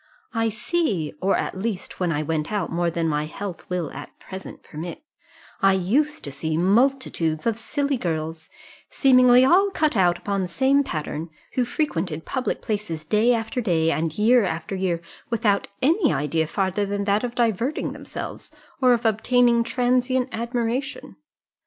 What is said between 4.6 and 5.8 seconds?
permit I